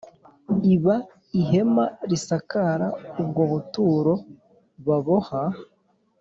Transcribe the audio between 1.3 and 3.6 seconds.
ihema risakara ubwo